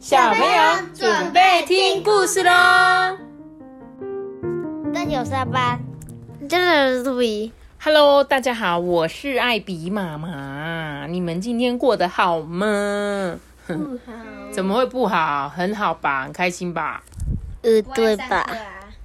[0.00, 3.18] 小朋友准备听故事喽！
[4.94, 5.78] 这里有上班，
[6.48, 7.52] 这里是兔比。
[7.78, 11.06] Hello，大家好，我是艾比妈妈。
[11.06, 13.38] 你们今天过得好吗？
[13.66, 13.74] 不
[14.06, 14.12] 好，
[14.50, 15.50] 怎么会不好？
[15.50, 17.04] 很好吧，很开心吧？
[17.60, 18.50] 呃，对吧？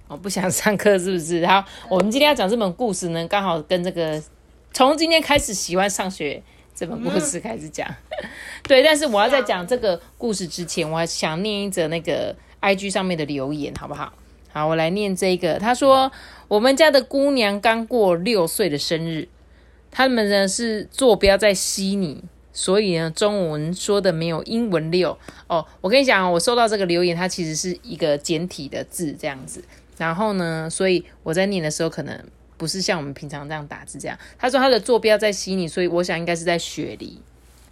[0.07, 1.46] 我不想上课是不是？
[1.46, 4.23] 好，我们今天要讲这本故事呢，刚好跟这个
[4.71, 6.41] 从今天开始喜欢上学
[6.76, 7.88] 这本故事开始讲。
[8.63, 14.12] 对，但是我要在讲这个故事之前，我还想念一则那个 IG 上面的留言，好不好？
[14.52, 15.58] 好，我来念这个。
[15.58, 16.12] 他说，
[16.49, 19.27] 我们家的姑娘刚过六岁的生日，
[19.90, 22.23] 他们呢是坐标在悉尼。
[22.58, 25.66] 所以呢，中文说的没有英文六哦。
[25.82, 29.62] 我跟你讲，我收到这个留言，它其实是一个简体的字这样子。
[29.98, 32.18] 然后呢，所以我在念的时候，可能
[32.58, 34.18] 不是像我们平常这样打字这样。
[34.38, 37.22] 他说他的坐标在悉尼，所以我想应该是在雪梨，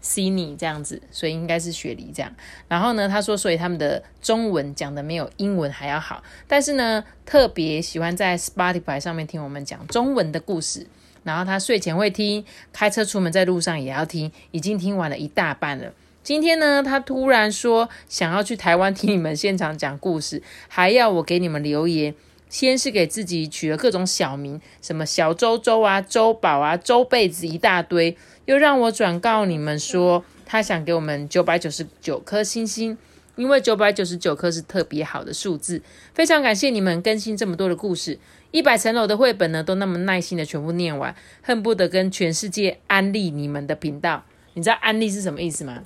[0.02, 2.34] 悉尼这样子，所以应该是雪梨这样。
[2.68, 10.88] 然后呢，他说，所以他们的中文讲的没有英文还要好，但是呢，特别喜欢在 Spotify 上面听我们讲中文的故事。
[11.24, 15.94] 然后他睡前会听，开车出门在路上也要听，已经听完了一大半了。
[16.22, 22.14] 今天呢，他突然说想要去台湾听你们现场讲故事，还要我给你们留言。
[22.54, 32.96] 先是给自己取了各种小名，什么小周周啊、周宝啊、周被子一大堆，又让我转告你们说，他想给我们九百九十九颗星星，
[33.36, 35.82] 因为九百九十九颗是特别好的数字。
[36.14, 38.20] 非常感谢你们更新这么多的故事，
[38.52, 44.24] 一百层楼的绘本呢，都那么耐心的全部念完，恨不得跟全世界安利你们的频道。
[44.54, 45.82] 你知道安利是什么意思吗？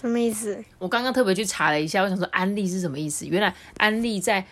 [0.00, 0.64] 什么意思？
[0.80, 3.24] 我刚刚特别去查了一下，我想说安利是什么意思？
[3.24, 4.44] 原来安利在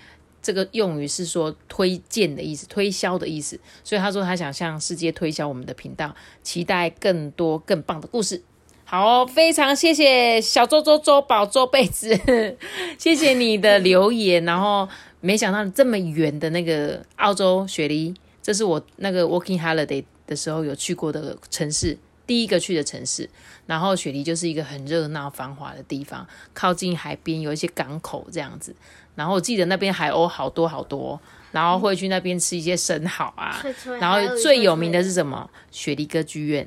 [0.42, 3.58] 这个用语是说推荐的意思，推销的意思。
[3.84, 8.42] 所以他说他想向世界推销我们的频道，期待更多更棒的故事。
[8.84, 12.18] 好、非常谢谢小周周周宝周贝子，
[12.98, 14.44] 谢谢你的留言。
[14.44, 14.88] 然后
[15.20, 18.12] 没想到这么远的那个澳洲雪梨，
[18.42, 21.96] 这是我那个 working holiday 的时候有去过的城市，
[22.30, 23.28] 第一个去的城市。
[23.66, 26.24] 然后雪梨就是一个很热闹繁华的地方，
[26.54, 28.72] 靠近海边，有一些港口这样子。
[29.16, 31.20] 然后我记得那边海鸥好多好多，
[31.50, 33.60] 然后会去那边吃一些生蚝啊。
[34.00, 35.50] 然后最有名的是什么？
[35.72, 36.66] 雪梨歌剧院，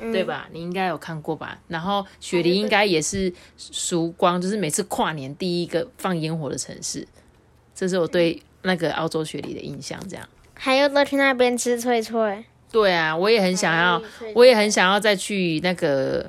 [0.00, 0.48] 对吧？
[0.52, 1.58] 你应该有看过吧？
[1.68, 7.06] 然后雪梨应该也是曙光，就是每次跨年第一个放烟火的城市。
[7.74, 10.00] 这是我对那个澳洲雪梨的印象。
[10.08, 12.46] 这样，还有都去那边吃脆脆。
[12.74, 14.02] 对啊，我也很想要，
[14.34, 16.28] 我也很想要再去那个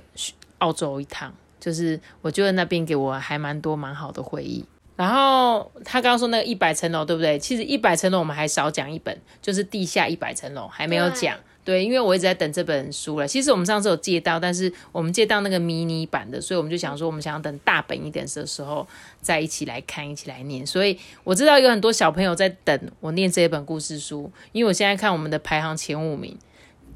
[0.59, 1.33] 澳洲一趟。
[1.59, 4.63] 就是我觉得那边给我还蛮多蛮好的回忆。
[4.95, 7.39] 然后他刚刚说那个一百层楼，对不对？
[7.39, 11.35] 其实一百层楼我们还少讲一本，就是地下一百层楼还没有讲。
[11.65, 13.27] 对，因为我一直在等这本书了。
[13.27, 18.87] 其实我们上次有借到，但是我们借到那个迷你版的，所以我们就想说，我们想要等大本一点的时候
[19.19, 20.65] 再一起来看，一起来念。
[20.65, 26.37] 所以我知道有很多小朋友在等我念这一本故事书，因为我现在看我们的排行前五名，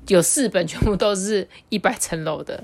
[0.08, 2.64] 有四本全部都是一百层楼的，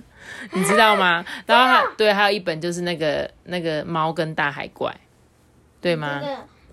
[0.54, 1.26] 你知道吗？
[1.48, 4.96] 然后还对，还有一本就是那个那个猫跟大海怪，
[5.82, 6.22] 对吗？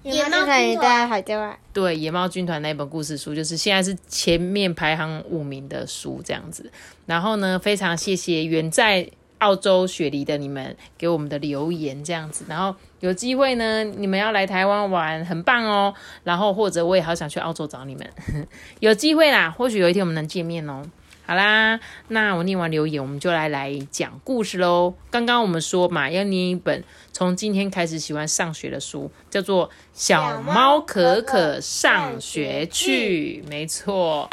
[0.03, 6.71] 野猫军团海贼王，对，野猫军团那本故事书，就是现在是前面排行五名的书这样子。
[7.07, 9.09] 然后呢，非常谢谢远在
[9.39, 12.45] 澳洲雪梨的你们给我们的留言这样子。
[12.49, 15.95] 然后有机会呢，你们要来台湾玩，很棒哦。
[16.25, 18.09] 然后或者我也好想去澳洲找你们，
[18.81, 20.83] 有机会啦，或许有一天我们能见面哦。
[21.25, 21.79] 好啦，
[22.09, 24.93] 那我念完留言，我们就来来讲故事喽。
[25.11, 33.43] 刚刚我们说嘛，要念一本从今天开始喜欢上学的书，叫做《小猫可可上学去》。
[33.49, 34.29] 没错，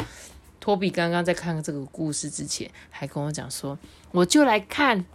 [0.58, 3.78] 托比刚刚在看这个故事之前，还跟我讲说，
[4.10, 5.06] 我就来看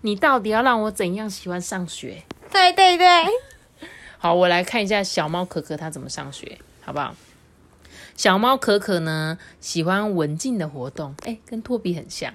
[0.00, 2.22] 你到底要让我怎样喜欢上学。
[2.50, 3.06] 对对对，
[4.16, 7.14] 好，我来看一下小猫可可它怎么上学，好不好？
[8.16, 12.32] 小猫可可呢，喜欢文静的活动，哎，跟托比很像，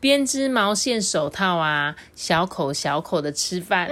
[0.00, 3.88] 编织毛线手套啊，小口小口的吃饭，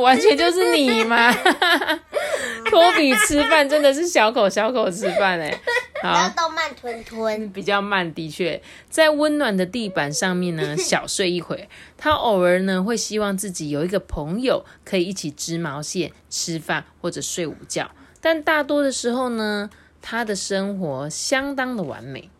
[0.00, 1.32] 完全就是你嘛！
[2.70, 5.60] 托比吃饭真的是小口小口吃饭哎、
[6.02, 7.50] 好，都慢吞吞。
[7.50, 11.56] 比较慢，的确，在温暖的地板上面呢， 小睡一会。
[11.56, 11.66] 儿。
[11.96, 17.90] 他偶尔呢会希望自己有一个朋友可以一起织毛线、吃饭或者睡午觉，
[18.20, 19.68] 但大多的时候呢，
[20.02, 22.30] 他的生活相当的完美。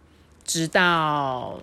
[0.45, 1.61] 直到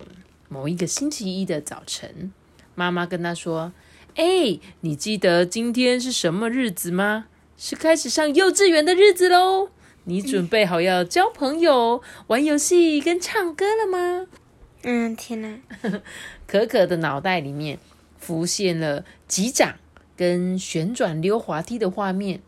[0.48, 2.32] 某一个星期一的早晨，
[2.74, 3.72] 妈妈跟他说
[4.16, 7.26] ：“哎，你记得今天是什么日子吗？
[7.58, 9.68] 是开始上幼稚园的日子喽。”
[10.04, 14.26] 你准备好要交朋友、 玩游戏跟唱歌了吗？
[14.84, 15.58] 嗯，天哪！
[16.46, 17.78] 可可的脑袋里面
[18.18, 19.74] 浮现了击掌、
[20.16, 22.40] 跟旋转溜滑梯的画面，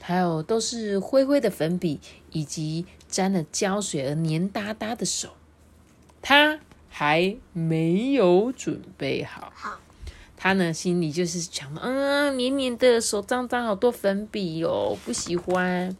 [0.00, 2.00] 还有都是灰灰的粉笔
[2.32, 5.30] 以及沾了胶水而黏哒哒的手。
[6.22, 6.58] 他
[6.88, 9.52] 还没有准备好。
[9.54, 9.78] 好，
[10.36, 15.96] 他呢心里就是想，嗯，黏黏的手脏脏，好多粉笔哦，不喜欢。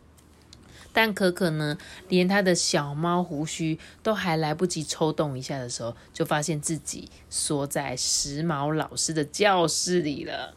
[0.93, 10.55] 但可可呢，连他的小猫胡须都还来不及抽动一下的时候，就发现自己缩在时髦老师的教室里了。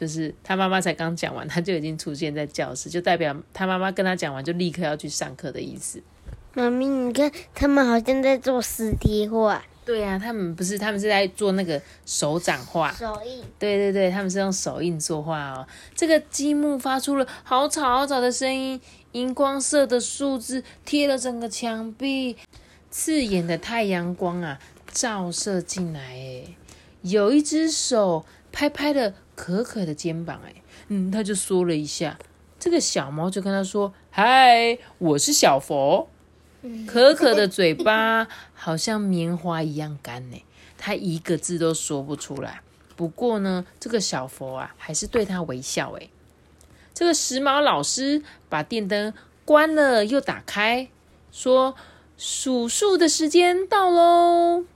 [0.00, 6.02] 就是他妈妈才刚讲完，他就已经出现在教室，就代表他妈妈跟他讲完就立刻要去上课的意思。
[6.54, 12.90] 妈咪，你看他们好像在做实体画对啊、他们不是，他们是在做那个手掌画。
[12.92, 13.42] 手印。
[13.58, 15.66] 对对对，他们是用手印作画哦。
[15.94, 18.80] 这个积木发出了好吵好吵的声音，
[19.12, 22.36] 荧光色的数字贴了整个墙壁，
[22.90, 24.58] 刺眼的太阳光啊
[24.90, 26.00] 照射进来。
[26.12, 26.56] 诶，
[27.02, 30.54] 有一只手拍拍了可可的肩膀，哎，
[30.88, 32.18] 嗯，他就缩了一下。
[32.58, 36.10] 这个小猫就跟他说：“嗨，我是小佛。”
[36.86, 40.36] 可可的嘴巴 好像棉花一样干呢，
[40.76, 42.60] 他一个字都说不出来。
[42.96, 45.92] 不过呢，这个小佛啊，还是对他微笑。
[45.92, 46.10] 哎，
[46.92, 49.14] 这个时髦老师把电灯
[49.46, 50.90] 关了又打开，
[51.32, 51.74] 说
[52.18, 54.66] ：“数数的时间到喽。”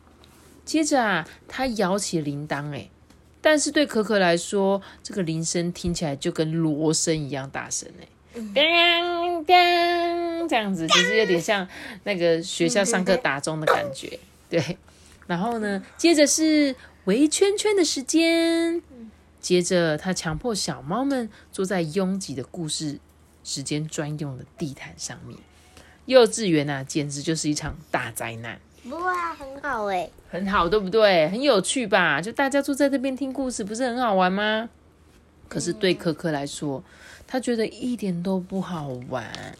[0.65, 2.91] 接着啊，他摇起铃铛，诶，
[3.45, 8.09] 但是对可可来说，这个铃声听起来就跟锣声一样大声，诶。
[8.55, 11.69] 当当，这样子就是有点像
[12.05, 14.19] 那个学校上课打钟的感觉，
[14.49, 14.79] 对。
[15.27, 16.75] 然后呢，接着是
[17.05, 18.81] 围圈圈的时间，
[19.43, 22.99] 接着他强迫小猫们坐在拥挤的故事
[23.45, 25.39] 时间专用的地毯上面。
[26.07, 28.59] 幼稚园啊，简直就是一场大灾难。
[28.91, 30.11] 哇，很好哎。
[30.31, 31.29] 很好，对不对？
[31.29, 32.21] 很有趣吧？
[32.21, 34.69] 就大家坐在这边听故事，不是很好玩吗？
[35.49, 36.83] 可是对可可来说，
[37.27, 39.57] 他觉得一点都不好玩。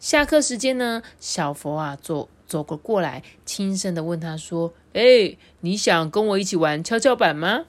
[0.00, 7.66] 下课时间呢，小佛啊走走过过来，轻声的问他说：“哎，你想跟我一起玩跷跷板吗？”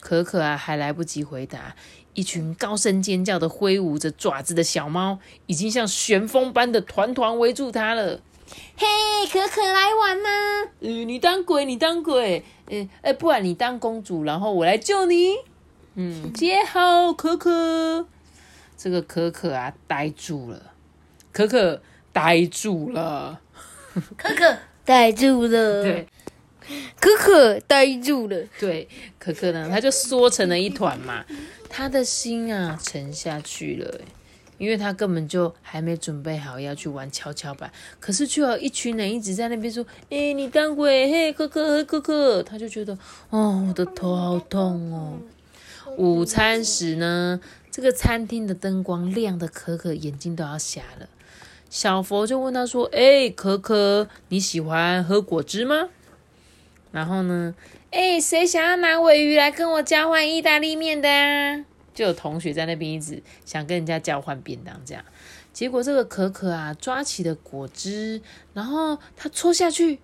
[0.00, 1.74] 可可啊还来不及回答，
[2.14, 8.20] 一群高声尖叫的挥舞着爪子的小猫，已经像旋风般的团团围住他了。
[8.76, 8.86] 嘿，
[9.32, 10.28] 可可来玩吗？
[10.80, 15.36] 呃，你当鬼，你当鬼，呃，哎，不然你当公主，然后我来救你。
[15.94, 18.06] 嗯，接好，可可。
[18.76, 20.72] 这个可可啊，呆住了。
[21.32, 21.80] 可可
[22.12, 23.40] 呆住了。
[24.16, 25.82] 可可呆住了。
[25.82, 26.08] 对
[26.98, 28.42] 可可呆住了。
[28.58, 31.24] 对，可可呢，他就缩成了一团嘛，
[31.68, 34.00] 他的心啊沉下去了，欸
[34.58, 37.70] 因为他根本就还没准备好要去玩跷跷板，
[38.00, 42.96] 可是却有一群人一直在那边说：“哎、你当鬼，嘿，可可，可可。”他就觉得，
[43.30, 45.18] 哦，我的头好痛哦。
[45.96, 47.40] 午餐时呢，
[47.70, 51.08] 这个餐厅的灯光亮的可可眼睛都要瞎了。
[51.68, 55.88] 小佛就问他说：“哎、可可，你喜欢喝果汁吗？”
[56.92, 57.54] 然后呢，
[57.90, 61.64] 哎、谁想要拿尾鱼来跟我交换意大利面的啊？
[61.94, 65.02] 就有同学在那边一直想跟人家交换便当，这样。
[65.52, 68.20] 结果这个可可啊，抓起了果汁，
[68.52, 70.00] 然后他戳下去，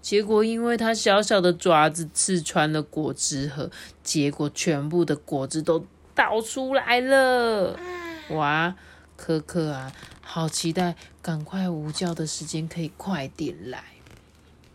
[0.00, 3.70] 结果因为他小小的爪子刺穿了果汁盒，
[4.02, 7.78] 结果全部的果汁都倒出来了。
[8.30, 8.74] 哇，
[9.16, 13.84] 可可啊，好期待赶快午觉的时间可以快点来。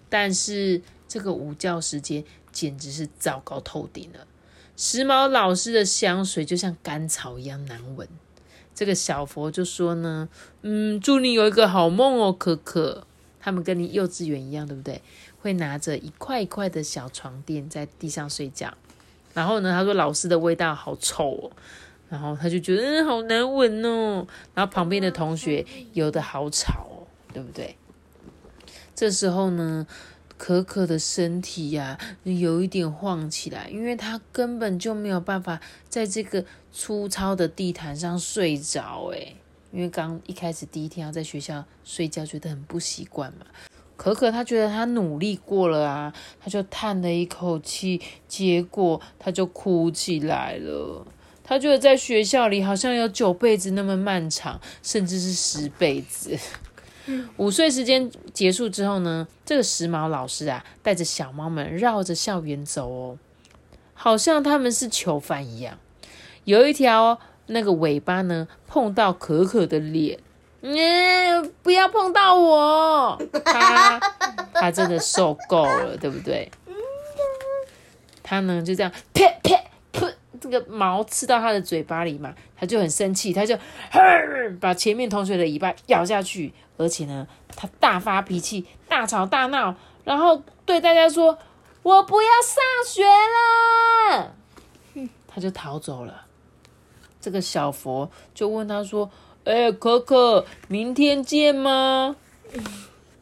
[0.09, 4.27] 但是这个午觉时间简直是糟糕透顶了。
[4.75, 8.07] 时髦老师的香水就像甘草一样难闻。
[8.75, 10.27] 这个小佛就说呢，
[10.63, 13.05] 嗯，祝你有一个好梦哦，可可。
[13.39, 15.01] 他们跟你幼稚园一样，对不对？
[15.41, 18.73] 会拿着一块一块的小床垫在地上睡觉。
[19.33, 21.51] 然后呢，他说老师的味道好臭哦，
[22.09, 24.25] 然后他就觉得嗯好难闻哦。
[24.55, 27.03] 然后旁边的同学有的好吵哦，
[27.33, 27.75] 对不对？
[28.95, 29.85] 这时候呢，
[30.43, 39.05] 可可的身体呀、有一点晃起来，因为他根本就没有办法在这个粗糙的地毯上睡着。
[39.13, 39.37] 诶，
[39.71, 43.45] 因为刚一开始第一天要在学校睡觉，觉得很不习惯嘛。
[43.95, 51.07] 可可他觉得他努力过了啊，他就叹了一口气，结果他就哭起来了。
[51.41, 56.37] 他觉得在学校里好像有九辈子那么漫长，甚至是十辈子。
[57.37, 63.17] 午睡时间结束之后呢，这个时髦老师啊，带着小猫们绕着校园走哦，
[63.93, 65.77] 好像他们是囚犯一样。
[66.45, 70.19] 有一条那个尾巴呢，碰到可可的脸，
[70.61, 73.21] 嗯，不要碰到我！
[73.43, 73.99] 他
[74.53, 76.49] 他真的受够了，对不对？
[78.21, 79.55] 他呢就这样啪啪
[79.91, 83.57] 噗，这个毛刺到他的嘴巴里嘛，他就很生气，他就
[84.59, 91.37] 把前面同学的尾巴咬下去，而且呢，他大发脾气，大吵大闹，然后对大家说
[91.83, 93.03] ：“我不要上学
[94.15, 94.35] 了。”
[95.27, 96.25] 他就逃走了。
[97.19, 99.09] 这个小佛就问他说
[99.45, 102.15] ：“哎，可可，明天见吗？”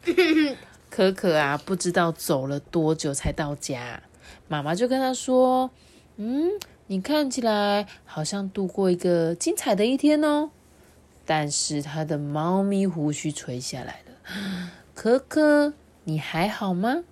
[0.90, 4.02] 可可啊，不知道走了多久才到家。
[4.48, 5.70] 妈妈就跟他说
[6.16, 6.50] ：“嗯，
[6.88, 10.50] 你看起来好像度过一个精彩的一天哦。”
[11.34, 14.70] 但是他的猫咪胡须垂下来了。
[14.92, 15.72] 可可，
[16.04, 17.04] 你还好吗？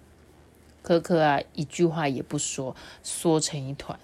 [0.83, 3.99] 可可啊，一句话也不说，缩成一团。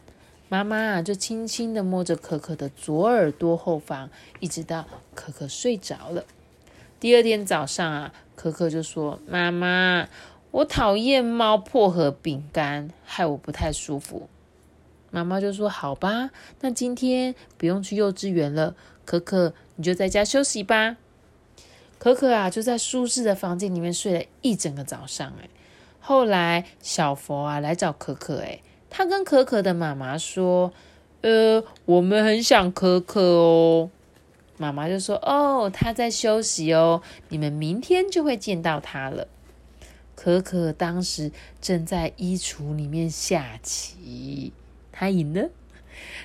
[0.49, 4.09] 妈妈啊，就轻轻的摸着可可的左耳朵后方，
[4.41, 6.25] 一直到可可睡着了。
[6.99, 10.09] 第二天早上啊，可可就说：“妈妈。”
[10.51, 14.31] 我讨厌猫薄荷饼干，害我不太舒服。
[15.11, 20.97] 妈妈就说：“好吧，那今天不用去幼稚园了，可可你就在家休息吧。”
[21.99, 25.33] 可可啊，就在舒适的房间里面睡了一整个早上。
[25.41, 25.49] 哎，
[26.01, 28.61] 后来小佛啊来找可可，哎，
[28.91, 30.73] 他跟可可的妈妈说
[31.23, 33.91] ：“呃，我们很想可可哦。”
[34.59, 39.29] 妈妈就说：“哦，他在休息哦，你们明天就会见到他了。”
[40.15, 44.53] 可可当时正在衣橱里面下棋，
[44.97, 45.51] 他赢了。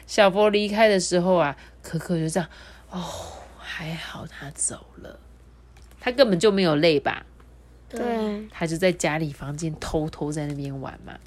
[0.08, 2.50] 小佛离开的时候啊，可可就这样，
[2.90, 3.04] 哦，
[3.58, 5.20] 还好他走了，
[6.00, 7.26] 他根本就没有累吧？
[7.90, 11.20] 对，他就在家里房间偷偷在那边玩嘛。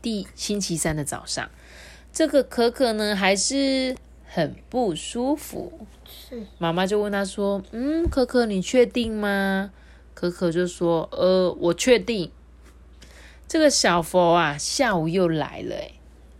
[0.00, 1.50] 第星期三的早上，
[2.12, 9.72] 这个可可呢还是很不舒服，是妈妈就问他说：“嗯，可可，你确定吗？”
[10.14, 12.30] 可可就说：“呃，我确定。”
[13.48, 15.74] 这个小佛啊，下午又来了。
[15.76, 15.92] 哎，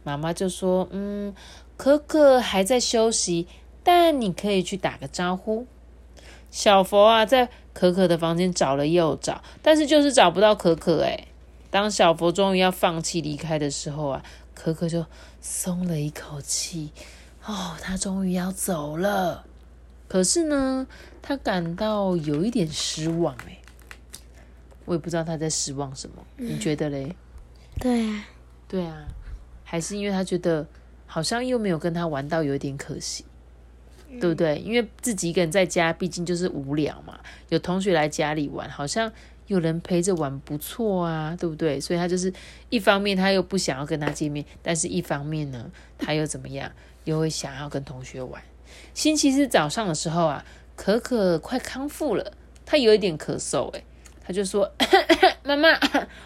[0.05, 1.35] 妈妈就说：“嗯，
[1.77, 3.49] 可可还在休息，
[3.83, 5.67] 但你可以去打个招呼。”
[6.53, 11.03] 小佛啊，在可可的房间找了又找，但是就是找不到可可。
[11.03, 11.27] 哎，
[11.71, 14.23] 当小佛终于要放弃离开的时候啊，
[14.55, 15.05] 可可就
[15.41, 16.93] 松了一口气。
[17.45, 19.45] 哦，他终于要走了。
[20.07, 20.87] 可是呢，
[21.21, 23.35] 他感到有一点失望。
[23.49, 23.59] 哎。
[24.87, 27.17] 我也不知道他在失望什么，你觉得嘞？
[27.81, 28.27] 对啊，
[28.69, 29.09] 对啊，
[29.75, 30.65] 还是因为他觉得
[31.05, 33.25] 好像又没有跟他玩到，有点可惜，
[34.21, 34.57] 对不对？
[34.59, 37.19] 因为自己一个人在家，毕竟就是无聊嘛。
[37.49, 39.11] 有同学来家里玩，好像
[39.49, 41.81] 有人陪着玩，不错啊，对不对？
[41.81, 42.33] 所以他就是
[42.71, 46.71] 一方面他又不想要跟他见面，但是一方面呢，他又怎么样？
[47.03, 48.41] 又会想要跟同学玩。
[48.95, 50.45] 星期四早上的时候啊，
[50.77, 52.33] 可可快康复了，
[52.65, 53.83] 他有一点咳嗽，诶
[54.27, 54.73] 他就说
[55.45, 55.69] ：“妈妈，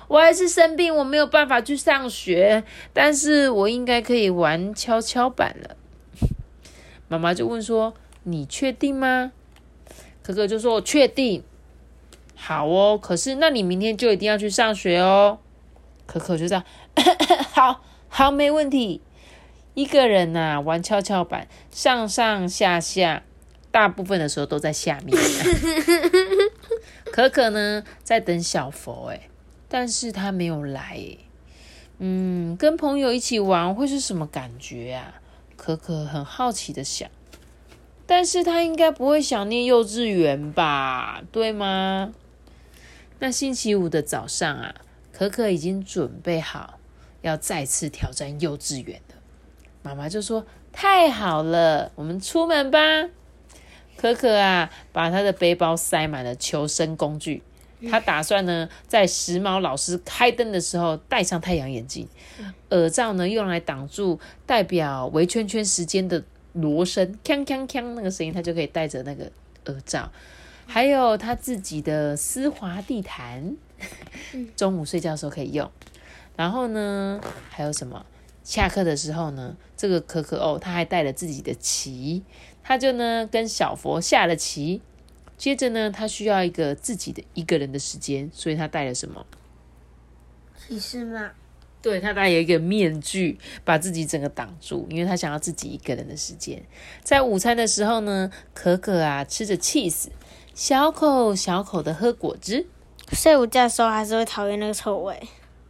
[0.06, 2.62] 我还是生病，我没有办法去上学，
[2.92, 5.76] 但是我应该可以玩跷跷板了。
[7.08, 9.32] ”妈妈就问说：“你确定吗？”
[10.22, 11.42] 可可就说：“我确定。”
[12.36, 15.38] 好哦，可是那你明天就一定要去上学哦。
[16.06, 16.64] 可可就这样
[17.50, 19.00] ：“好好，没问题。”
[19.74, 23.22] 一个人呐，玩跷跷板，上上下下，
[23.70, 25.16] 大部分的时候都在下面。
[27.12, 29.28] 可可呢，在等小佛哎，
[29.68, 31.00] 但是他没有来
[31.98, 35.20] 嗯，跟朋友一起玩会是什么感觉啊？
[35.56, 37.10] 可可很好奇的想，
[38.06, 41.22] 但是他应该不会想念幼稚园吧？
[41.32, 42.12] 对吗？
[43.18, 44.76] 那星期五的早上啊，
[45.12, 46.78] 可可已经准备好
[47.22, 49.16] 要再次挑战幼稚园了。
[49.82, 52.78] 妈妈就说：“太好了，我们出门吧。”
[54.00, 57.42] 可可啊，把他的背包塞满了求生工具。
[57.90, 62.08] 他打算呢，在时髦老师开灯的时候戴上太阳眼镜，
[62.70, 66.24] 耳罩呢用来挡住代表围圈圈时间的
[66.54, 69.30] 锣声，锵锵锵那个声音，他就可以戴着那个
[69.66, 70.10] 耳罩。
[70.66, 73.56] 还有他自己的丝滑地毯，
[74.56, 75.70] 中午睡觉的时候可以用。
[76.36, 78.04] 然后呢，还有什么？
[78.42, 82.22] 下课的时候呢，这个可可哦，他还带了自己的旗。
[82.68, 84.82] 他就呢跟小佛下了棋，
[85.38, 89.24] 接着呢他需要一个自己的一个人的时间，所以他带了什么？
[90.54, 91.18] 骑士帽。
[91.80, 96.62] 对他戴有一个面具，把自己整个挡住，因为他想要自己一个人的时间。
[97.02, 100.08] 在午餐的时候呢，可可啊吃着 cheese，
[100.52, 102.66] 小口小口的喝果汁。
[103.12, 105.18] 睡午觉的时候还是会讨厌那个臭味。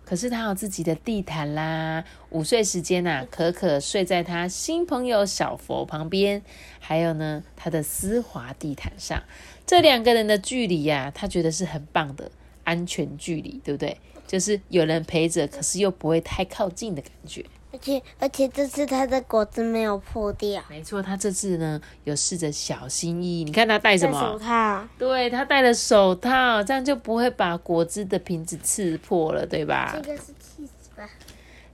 [0.09, 2.03] 可是他有自己的地毯啦。
[2.31, 6.41] 午睡时间呐，可可睡在他新朋友小佛旁边，
[6.81, 9.23] 还有呢，他的丝滑地毯上。
[9.67, 12.31] 这两个人的距离呀，他觉得是很棒的
[12.65, 13.99] 安全距离，对不对？
[14.27, 17.45] 就是有人陪着，可是又不会太靠近的感觉。
[17.71, 23.45] 而且而且这次他的果子没有破掉，没错，他这次呢有试着小心翼翼。
[23.45, 24.39] 你看他戴什么手？
[24.39, 24.89] 套。
[24.99, 29.93] 对他戴了手套，这样就不会把果汁的瓶子刺破了，对吧？
[29.95, 31.09] 这个是气死吧？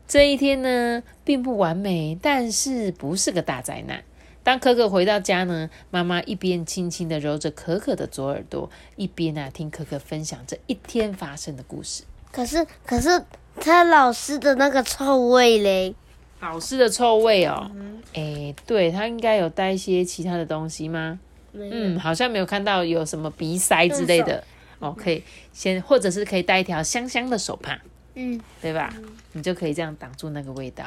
[0.09, 4.03] 这一天呢，并不完美，但是不是个大灾难。
[4.43, 12.03] 当可可回到家呢，妈妈一边轻轻的揉着可可的左耳朵，一边啊听可可分享这一天发生的故事。
[12.31, 13.25] 可是可是
[13.61, 15.95] 他老师的那个臭味嘞，
[16.41, 17.71] 老师的臭味哦，
[18.15, 21.19] 哎、对他应该有带一些其他的东西吗？
[21.53, 24.43] 嗯，好像没有看到有什么鼻塞之类的。
[24.81, 27.79] 哦，可以先，或者是可以带一条香香的手帕，
[28.17, 28.93] 嗯，对吧？
[29.33, 30.85] 你就可以这样挡住那个味道。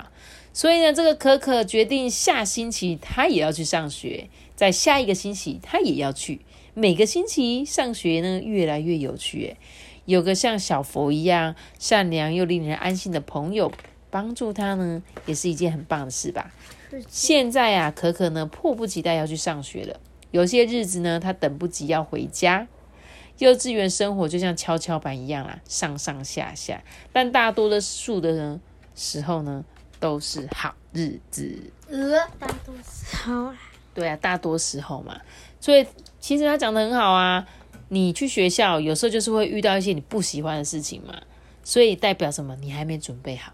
[0.54, 6.42] 所以呢，这个可可决定下星期他也要去上学，在下一个星期他也要去。
[6.76, 9.46] 每个星期上学呢，越来越有趣。
[9.46, 9.58] 诶，
[10.08, 13.70] 有个像小佛一样善良又令人安心的朋友
[14.10, 16.50] 帮助他呢，也是一件很棒的事吧。
[17.10, 20.00] 现在啊，可可呢迫不及待要去上学了。
[20.32, 22.70] 有些日子呢，他等不及要回家。
[23.40, 28.62] 幼稚园生活就像跷跷板一样啦，上上下下，但大多的数的呢
[28.96, 29.66] 时候呢，
[30.00, 31.72] 都是好日子。
[31.90, 33.58] 呃，大多时候啊，
[33.94, 35.20] 对啊，大多时候嘛，
[35.60, 35.86] 所以
[36.22, 37.46] 其实他讲的很好啊。
[37.89, 41.22] 你去学校有时候就是会遇到一些你不喜欢的事情嘛，
[41.63, 42.56] 所以代表什么？
[42.62, 43.53] 你还没准备好。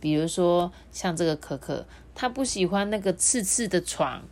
[0.00, 4.22] 比如说像这个可可，他不喜欢那个刺刺的床，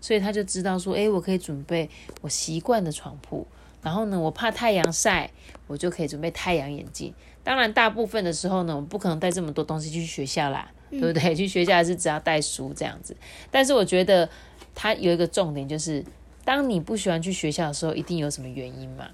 [0.00, 1.88] 所以他就知道说，诶，我可以准备
[2.20, 3.46] 我习惯的床铺。
[3.82, 5.30] 然后呢，我怕太阳晒，
[5.66, 7.14] 我就可以准备太阳眼镜。
[7.44, 11.34] 当然，大部分的时候呢，我们不可能带这么多东西去学校啦，对不对？
[11.34, 13.16] 去学校还是只要带书这样子。
[13.50, 14.28] 但是我觉得
[14.74, 16.04] 他有一个重点，就是
[16.46, 19.08] 当你不喜欢去学校的时候，一定有什么原因嘛？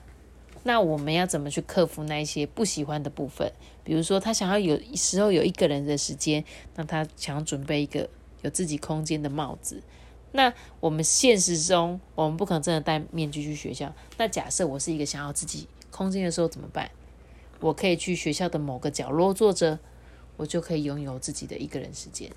[0.64, 3.50] 那我们要怎么去克服那一些不喜欢的部分？
[3.82, 6.44] 比如说，他想要有时候有一个人的时间，
[6.76, 8.08] 那他想要准备一个
[8.42, 9.82] 有自己空间的帽子。
[10.32, 13.92] 那我们现实中，我们不可能真的戴面具去学校。
[14.18, 16.90] 那假设我是一个想要自己空间的时候怎么办？
[17.60, 19.78] 我可以去学校的某个角落坐着，
[20.36, 22.30] 我就可以拥有自己的一个人时间。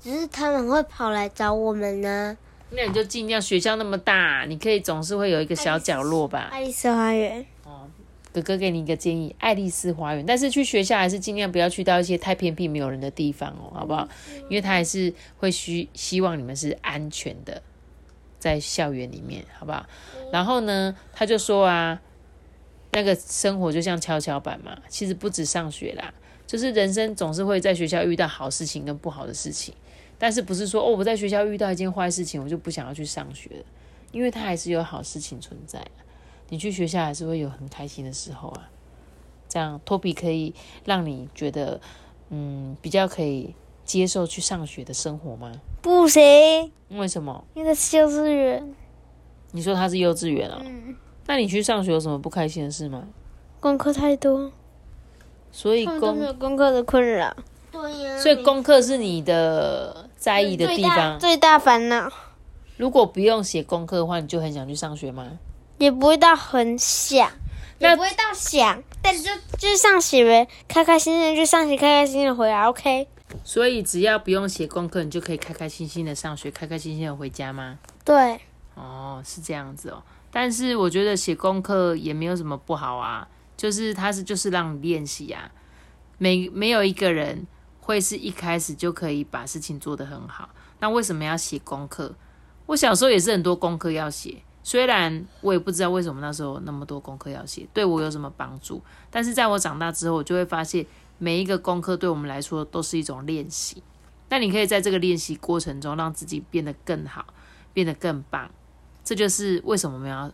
[0.00, 2.36] 只是他们会跑来找我们呢。
[2.74, 6.48] 那你就尽量学校那么大，你可以总是会有一个小角落吧。
[6.50, 7.44] 爱丽丝花园，
[8.32, 14.08] 哥哥给你一个建议，爱丽丝花园，但是去学校还是尽量不要去到一些太偏僻没有人的地方哦，好不好？
[14.48, 17.62] 因为他还是会需希望你们是安全的，
[18.38, 19.84] 在校园里面，好不好？
[20.32, 22.00] 然后呢，他就说啊，
[22.92, 26.14] 那个生活就像跷跷板嘛，其实不止上学啦，
[26.46, 29.74] 就是人生总是会在学校遇到好事情跟不好的事情，
[30.22, 33.64] 但是不是说哦，我在学校遇到一件坏事情，我就不想要去上学了，
[34.12, 35.84] 因为它还是有好事情存在。
[36.48, 38.70] 你去学校还是会有很开心的时候啊。
[39.48, 40.54] 这样托比可以
[40.84, 41.80] 让你觉得，
[42.30, 43.52] 嗯，比较可以
[43.84, 45.50] 接受去上学的生活吗？
[45.82, 47.44] 不行，为什么？
[47.54, 48.74] 因为是幼稚园，
[49.50, 50.94] 你说他是幼稚园啊、嗯，
[51.26, 53.08] 那你去上学有什么不开心的事吗？
[53.58, 54.52] 功课太多，
[55.50, 57.36] 所以功，有功课的困扰。
[57.72, 61.18] 对呀所以功课是你的在意的地方。
[61.18, 62.08] 最大烦恼
[62.76, 65.26] 如果不用写功课的话，你就很想去上学吗？
[65.78, 67.28] 也不会到很想，
[67.80, 73.08] 也不会到想，但就就是上学呗，开开心心地去上学，开开心心的回来，OK。
[73.42, 77.78] 所以只要不用写功课，你就可以开开心心的上学，开开心心的回家吗？
[78.04, 78.38] 对，
[78.76, 80.00] 哦，是这样子哦。
[80.30, 85.50] 但是我觉得写功课也没有什么不好啊，就是它是就是让你练习啊。
[86.18, 87.44] 没没有一个人
[87.82, 90.48] 会是一开始就可以把事情做得很好。
[90.78, 92.14] 那为什么要写功课？
[92.64, 98.80] 我小时候也是很多功课要写，虽然我也不知道为什么那时候那么多功课要写，对我有什么帮助。
[99.10, 100.86] 但是在我长大之后，我就会发现
[101.18, 103.82] 每一个功课对我们来说都是一种练习。
[104.28, 107.26] 那你可以在这个练习过程中让自己变得更好，
[107.74, 108.50] 变得更棒。
[109.04, 110.32] 这就是为什么我们要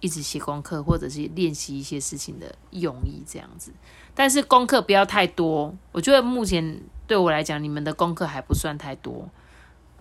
[0.00, 3.72] 一直写功课，或者是练习一些事情的用意，这样子。
[4.14, 9.28] 但是功课不要太多，我觉得目前对我来讲，你们的功课还不算太多，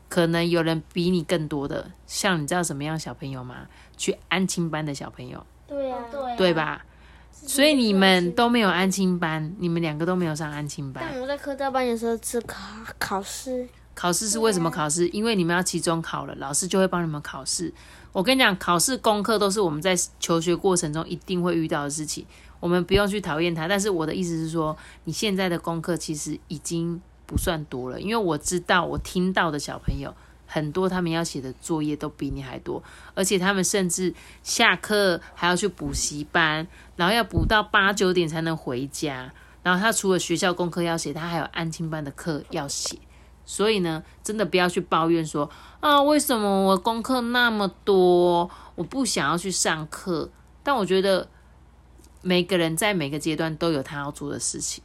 [0.10, 1.92] 可能有人比你更多的。
[2.06, 3.68] 像你知道什么样小朋友吗？
[3.98, 6.54] 去安亲班的小朋友，对呀、对对？
[6.54, 6.84] 吧？
[7.32, 11.04] 所以你们都没有安亲班，你们两个都没有上安亲班。
[11.10, 12.60] 但我在科大班有时候是考
[13.00, 15.08] 考试，考试是为什么考试？
[15.08, 17.74] 因为你们要期中考了，老师就会帮你们考试。
[18.12, 22.26] 我跟你讲，考试功课都是我们在求学过程中一定会遇到的事情，
[22.62, 23.68] 我们不用去讨厌他。
[23.68, 30.16] 但是我的意思是说，你现在的功课其实已经不算多了，因为我知道我听到的小朋友
[30.48, 32.82] 很多，他们要写的作业都比你还多，
[33.14, 39.34] 而且他们甚至下课还要去补习班，然后要补到八九点才能回家。
[39.64, 42.98] 然后他除了学校功课要写，他还有安亲班的课要写。
[43.46, 50.30] 所以呢，真的不要去抱怨说啊，为什么我功课那么多，我不想要去上课。
[50.64, 51.28] 但我觉得
[52.22, 54.84] 每个人在每个阶段都有他要做的事情。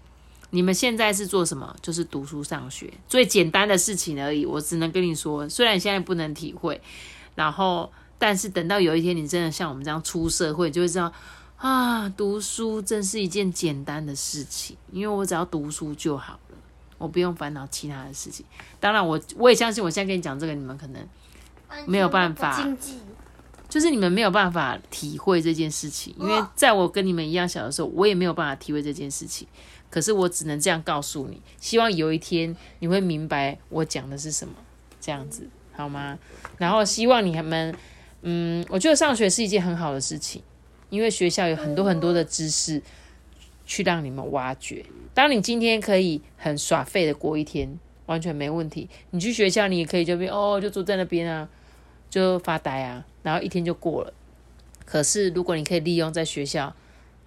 [0.51, 1.75] 你们现在是做什么？
[1.83, 4.47] 就是读书上学，最简单的事情而已。
[4.47, 6.81] 我只能跟你说，虽然现在不能体会，
[7.35, 11.13] 然后，但是等到有一天你真的像我们这样出社会，就会知道
[11.57, 16.57] 啊，读书真是一件简单的事情，因为我只要读书就好了，
[16.97, 18.47] 我不用烦恼其他的事情。
[18.79, 21.07] 当然，我我也相信，我现在跟你讲这个，你们可能
[21.87, 22.65] 没有办法，
[23.69, 29.47] 就是你们没有办法体会这件事情，因为在我跟你们一样小的时候，我也没有办法体会这件事情。
[29.89, 34.55] 可是我只能这样告诉你，希望有一天你会明白我讲的是什么，
[35.01, 36.19] 这样子好吗？
[36.59, 37.75] 然后希望你们，
[38.23, 40.43] 嗯，我觉得上学是一件很好的事情，
[40.91, 42.83] 因为学校有很多很多的知识
[43.65, 44.85] 去让你们挖掘。
[45.15, 48.89] 当你今天可以很耍废的过一天，完全没问题。
[49.11, 51.49] 你去学校，你也可以就边哦，就坐在那边啊，
[52.11, 54.15] 就发呆啊，然后一天就过了。
[54.85, 56.73] 可是如果你可以利用在学校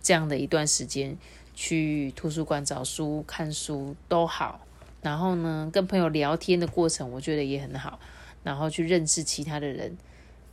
[0.02, 1.18] 这样的一段时间，
[1.54, 4.66] 去图书馆找书、看书都好，
[5.02, 8.00] 然后呢，跟朋友聊天的过程，我觉得也很好。
[8.44, 9.98] 然后去认识其他的人，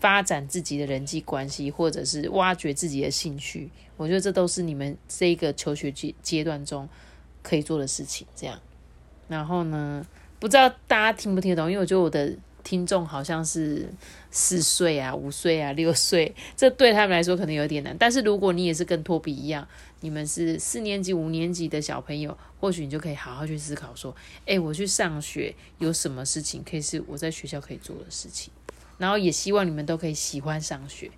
[0.01, 6.89] 发展自己的人际关系，或者是挖掘自己的兴趣，我觉得这都是你们这一个求学阶阶段中
[7.45, 8.27] 可以做的事情。
[8.35, 8.59] 这样，
[9.29, 10.05] 然后呢，
[10.41, 11.71] 不知道大家听不听得懂？
[11.71, 12.37] 因为我觉得我的。
[12.67, 13.89] 听众好像是
[14.33, 17.97] 四岁啊、五岁啊、六岁，这对他们来说可能有点难。
[17.97, 19.65] 但是如果你也是跟托比一样，
[20.01, 24.13] 你们是四年级、五年级的小朋友，或许你就可以好好去思考说：，
[24.47, 28.53] 哎，我去上学有什么事情可以是我在学校可以做的事情？
[28.99, 31.09] 然后也希望你们都可以喜欢上学，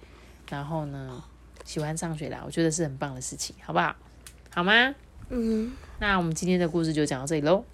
[0.51, 1.25] 然后呢，
[1.65, 3.97] 喜欢上学啦，我觉得是很棒的事情，好不好？
[4.55, 4.95] 好吗？
[5.31, 5.73] 嗯。
[5.99, 7.65] 那我们今天的故事就讲到这里喽。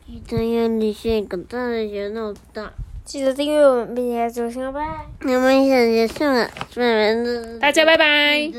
[3.04, 4.80] 记得订阅我们，并且走心拜。
[5.20, 6.50] 我们已经结束了，
[7.60, 8.50] 大家拜拜。